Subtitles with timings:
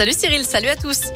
[0.00, 1.06] Salut Cyril, salut à tous.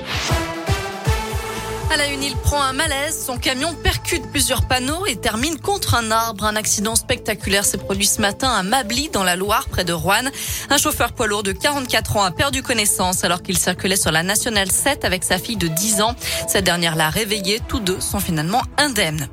[1.89, 3.17] À la une, il prend un malaise.
[3.25, 6.45] Son camion percute plusieurs panneaux et termine contre un arbre.
[6.45, 10.25] Un accident spectaculaire s'est produit ce matin à Mably, dans la Loire, près de Rouen.
[10.69, 14.25] Un chauffeur poids lourd de 44 ans a perdu connaissance alors qu'il circulait sur la
[14.25, 16.17] Nationale 7 avec sa fille de 10 ans.
[16.49, 17.61] Cette dernière l'a réveillé.
[17.69, 19.29] Tous deux sont finalement indemnes.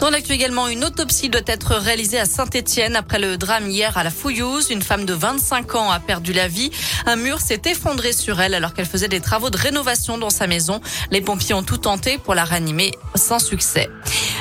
[0.00, 4.02] Dans l'actu également, une autopsie doit être réalisée à Saint-Etienne après le drame hier à
[4.02, 4.70] la Fouillouse.
[4.70, 6.70] Une femme de 25 ans a perdu la vie.
[7.04, 10.46] Un mur s'est effondré sur elle alors qu'elle faisait des travaux de rénovation dans sa
[10.46, 10.80] maison.
[11.10, 13.90] Les pompiers ont tout tenté pour la ranimer sans succès.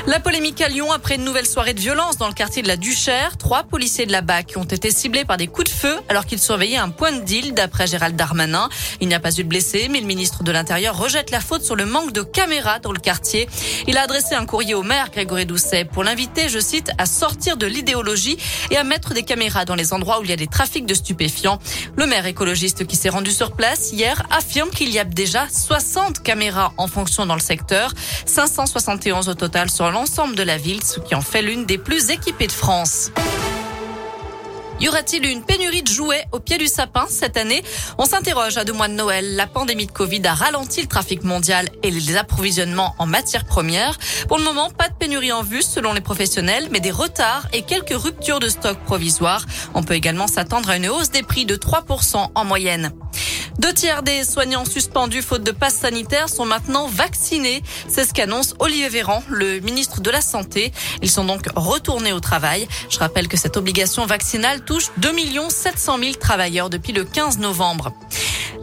[0.09, 2.77] La polémique à Lyon après une nouvelle soirée de violence dans le quartier de la
[2.77, 3.38] Duchère.
[3.38, 6.40] Trois policiers de la BAC ont été ciblés par des coups de feu alors qu'ils
[6.40, 8.70] surveillaient un point de deal d'après Gérald Darmanin.
[9.02, 11.62] Il n'y a pas eu de blessés, mais le ministre de l'Intérieur rejette la faute
[11.62, 13.48] sur le manque de caméras dans le quartier.
[13.85, 17.55] Il a adressé un courrier au maire Grégory Doucet pour l'inviter, je cite, à sortir
[17.55, 18.40] de l'idéologie
[18.71, 20.96] et à mettre des caméras dans les endroits où il y a des trafics de
[20.96, 21.60] stupéfiants.
[21.98, 26.23] Le maire écologiste qui s'est rendu sur place hier affirme qu'il y a déjà 60
[26.23, 27.94] caméras en fonction dans le secteur,
[28.26, 32.10] 571 au total sur l'ensemble de la ville, ce qui en fait l'une des plus
[32.10, 33.12] équipées de France.
[34.80, 37.62] Y aura-t-il une pénurie de jouets au pied du sapin cette année?
[37.98, 39.36] On s'interroge à deux mois de Noël.
[39.36, 43.98] La pandémie de Covid a ralenti le trafic mondial et les approvisionnements en matières premières.
[44.30, 47.64] Pour le moment, pas de pénurie en vue selon les professionnels, mais des retards et
[47.64, 49.46] quelques ruptures de stock provisoires.
[49.74, 52.94] On peut également s'attendre à une hausse des prix de 3% en moyenne.
[53.60, 57.62] Deux tiers des soignants suspendus faute de passe sanitaire sont maintenant vaccinés.
[57.90, 60.71] C'est ce qu'annonce Olivier Véran, le ministre de la Santé.
[61.02, 62.70] Ils sont donc retournés au travail.
[62.90, 65.09] Je rappelle que cette obligation vaccinale touche 2
[65.50, 67.91] 700 000 travailleurs depuis le 15 novembre.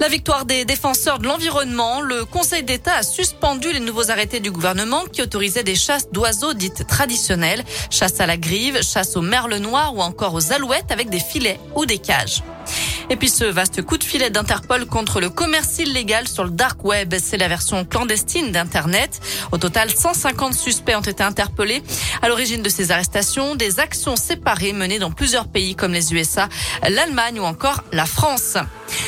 [0.00, 4.50] La victoire des défenseurs de l'environnement, le Conseil d'État a suspendu les nouveaux arrêtés du
[4.50, 9.56] gouvernement qui autorisaient des chasses d'oiseaux dites traditionnelles, chasse à la grive, chasse aux merles
[9.56, 12.42] noirs ou encore aux alouettes avec des filets ou des cages.
[13.08, 16.84] Et puis ce vaste coup de filet d'Interpol contre le commerce illégal sur le dark
[16.84, 19.20] web, c'est la version clandestine d'Internet.
[19.52, 21.82] Au total, 150 suspects ont été interpellés.
[22.20, 26.48] À l'origine de ces arrestations, des actions séparées menées dans plusieurs pays comme les USA,
[26.89, 28.56] l'Allemagne ou encore la France.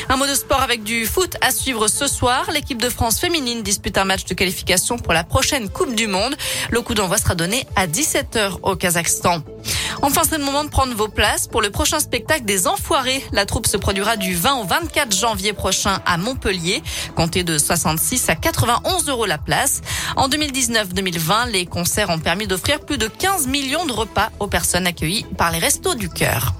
[0.07, 2.49] Un mot de sport avec du foot à suivre ce soir.
[2.51, 6.35] L'équipe de France féminine dispute un match de qualification pour la prochaine Coupe du Monde.
[6.71, 9.43] Le coup d'envoi sera donné à 17h au Kazakhstan.
[10.01, 13.23] Enfin, c'est le moment de prendre vos places pour le prochain spectacle des Enfoirés.
[13.33, 16.81] La troupe se produira du 20 au 24 janvier prochain à Montpellier.
[17.15, 19.81] Comptez de 66 à 91 euros la place.
[20.15, 24.87] En 2019-2020, les concerts ont permis d'offrir plus de 15 millions de repas aux personnes
[24.87, 26.53] accueillies par les Restos du Cœur.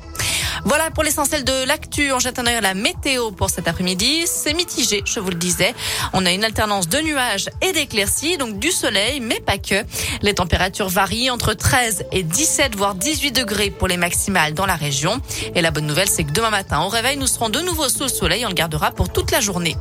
[0.66, 2.12] Voilà pour l'essentiel de l'actu.
[2.12, 4.24] On jette un à la météo pour cet après-midi.
[4.26, 5.74] C'est mitigé, je vous le disais.
[6.14, 9.84] On a une alternance de nuages et d'éclaircies, donc du soleil, mais pas que.
[10.22, 14.76] Les températures varient entre 13 et 17, voire 18 degrés pour les maximales dans la
[14.76, 15.22] région.
[15.56, 18.04] Et la bonne nouvelle, c'est que demain matin, au réveil, nous serons de nouveau sous
[18.04, 18.46] le soleil.
[18.46, 19.76] On le gardera pour toute la journée.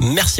[0.00, 0.32] Merci.